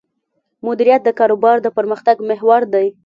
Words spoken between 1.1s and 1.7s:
کاروبار د